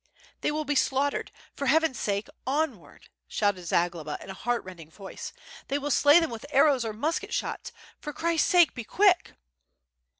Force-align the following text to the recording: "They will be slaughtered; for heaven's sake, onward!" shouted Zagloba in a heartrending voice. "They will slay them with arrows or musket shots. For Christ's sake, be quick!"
"They 0.39 0.49
will 0.49 0.65
be 0.65 0.73
slaughtered; 0.73 1.31
for 1.55 1.67
heaven's 1.67 1.99
sake, 1.99 2.27
onward!" 2.47 3.09
shouted 3.27 3.67
Zagloba 3.67 4.17
in 4.19 4.31
a 4.31 4.33
heartrending 4.33 4.89
voice. 4.89 5.31
"They 5.67 5.77
will 5.77 5.91
slay 5.91 6.19
them 6.19 6.31
with 6.31 6.43
arrows 6.49 6.83
or 6.83 6.91
musket 6.91 7.35
shots. 7.35 7.71
For 7.99 8.11
Christ's 8.11 8.49
sake, 8.49 8.73
be 8.73 8.83
quick!" 8.83 9.33